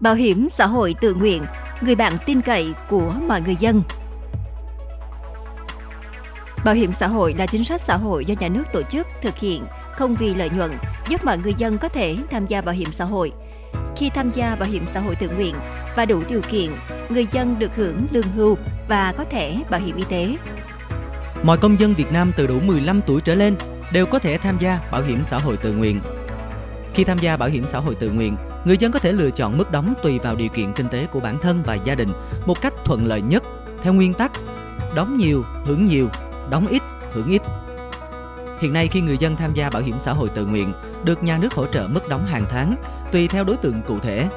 [0.00, 1.42] Bảo hiểm xã hội tự nguyện,
[1.80, 3.82] người bạn tin cậy của mọi người dân.
[6.64, 9.36] Bảo hiểm xã hội là chính sách xã hội do nhà nước tổ chức thực
[9.36, 10.70] hiện không vì lợi nhuận,
[11.08, 13.32] giúp mọi người dân có thể tham gia bảo hiểm xã hội.
[13.96, 15.54] Khi tham gia bảo hiểm xã hội tự nguyện
[15.96, 16.70] và đủ điều kiện,
[17.08, 18.56] người dân được hưởng lương hưu
[18.88, 20.36] và có thể bảo hiểm y tế.
[21.42, 23.56] Mọi công dân Việt Nam từ đủ 15 tuổi trở lên
[23.92, 26.00] đều có thể tham gia bảo hiểm xã hội tự nguyện.
[26.96, 29.58] Khi tham gia bảo hiểm xã hội tự nguyện, người dân có thể lựa chọn
[29.58, 32.08] mức đóng tùy vào điều kiện kinh tế của bản thân và gia đình
[32.46, 33.42] một cách thuận lợi nhất
[33.82, 34.32] theo nguyên tắc
[34.94, 36.08] đóng nhiều, hưởng nhiều,
[36.50, 36.82] đóng ít,
[37.12, 37.42] hưởng ít.
[38.60, 40.72] Hiện nay khi người dân tham gia bảo hiểm xã hội tự nguyện
[41.04, 42.76] được nhà nước hỗ trợ mức đóng hàng tháng
[43.12, 44.28] tùy theo đối tượng cụ thể.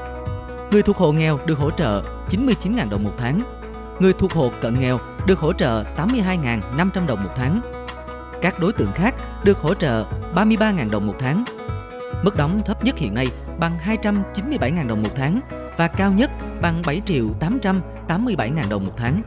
[0.71, 3.41] Người thuộc hộ nghèo được hỗ trợ 99.000 đồng một tháng.
[3.99, 7.61] Người thuộc hộ cận nghèo được hỗ trợ 82.500 đồng một tháng.
[8.41, 11.43] Các đối tượng khác được hỗ trợ 33.000 đồng một tháng.
[12.23, 13.27] Mức đóng thấp nhất hiện nay
[13.59, 15.39] bằng 297.000 đồng một tháng
[15.77, 19.21] và cao nhất bằng 7 triệu 887.000 đồng một tháng.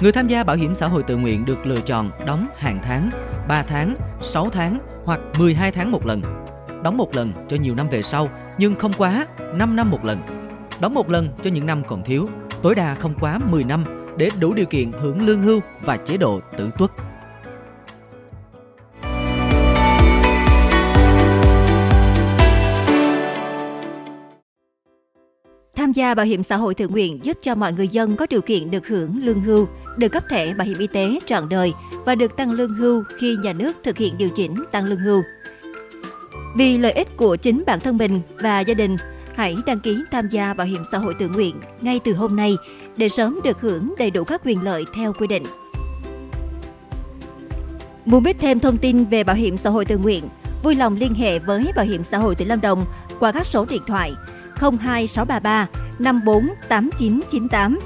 [0.00, 3.10] Người tham gia bảo hiểm xã hội tự nguyện được lựa chọn đóng hàng tháng,
[3.48, 6.22] 3 tháng, 6 tháng hoặc 12 tháng một lần.
[6.82, 10.18] Đóng một lần cho nhiều năm về sau nhưng không quá 5 năm một lần.
[10.80, 12.28] Đóng một lần cho những năm còn thiếu,
[12.62, 13.84] tối đa không quá 10 năm
[14.16, 16.90] để đủ điều kiện hưởng lương hưu và chế độ tử tuất.
[25.94, 28.70] Gia bảo hiểm xã hội tự nguyện giúp cho mọi người dân có điều kiện
[28.70, 31.72] được hưởng lương hưu, được cấp thẻ bảo hiểm y tế trọn đời
[32.04, 35.22] và được tăng lương hưu khi nhà nước thực hiện điều chỉnh tăng lương hưu.
[36.56, 38.96] Vì lợi ích của chính bản thân mình và gia đình,
[39.34, 42.56] hãy đăng ký tham gia bảo hiểm xã hội tự nguyện ngay từ hôm nay
[42.96, 45.42] để sớm được hưởng đầy đủ các quyền lợi theo quy định.
[48.04, 50.24] Muốn biết thêm thông tin về bảo hiểm xã hội tự nguyện,
[50.62, 52.84] vui lòng liên hệ với Bảo hiểm xã hội tỉnh Lâm Đồng
[53.20, 54.12] qua các số điện thoại
[54.56, 55.66] 02633
[55.98, 57.78] 548998.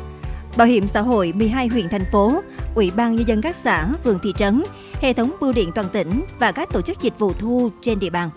[0.56, 2.42] Bảo hiểm xã hội 12 huyện thành phố,
[2.74, 4.62] Ủy ban nhân dân các xã, phường thị trấn,
[5.00, 8.10] hệ thống bưu điện toàn tỉnh và các tổ chức dịch vụ thu trên địa
[8.10, 8.30] bàn.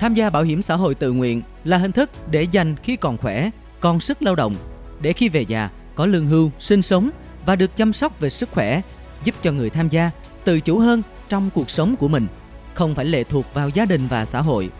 [0.00, 3.16] Tham gia bảo hiểm xã hội tự nguyện là hình thức để dành khi còn
[3.16, 3.50] khỏe,
[3.80, 4.54] còn sức lao động,
[5.00, 7.10] để khi về già có lương hưu, sinh sống
[7.46, 8.80] và được chăm sóc về sức khỏe,
[9.24, 10.10] giúp cho người tham gia
[10.46, 12.26] tự chủ hơn trong cuộc sống của mình,
[12.74, 14.70] không phải lệ thuộc vào gia đình và xã hội.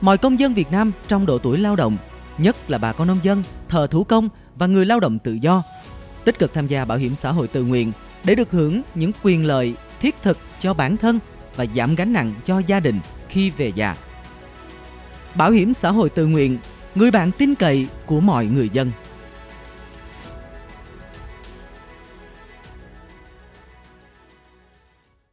[0.00, 1.96] Mọi công dân Việt Nam trong độ tuổi lao động,
[2.38, 5.62] nhất là bà con nông dân, thợ thủ công và người lao động tự do,
[6.24, 7.92] tích cực tham gia bảo hiểm xã hội tự nguyện
[8.24, 11.18] để được hưởng những quyền lợi thiết thực cho bản thân
[11.56, 13.96] và giảm gánh nặng cho gia đình khi về già.
[15.34, 16.58] Bảo hiểm xã hội tự nguyện,
[16.94, 18.90] người bạn tin cậy của mọi người dân.